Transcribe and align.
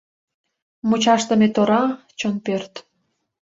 Мучашдыме 0.87 1.47
тора— 1.55 1.83
чон 2.19 2.35
пӧрт. 2.45 2.73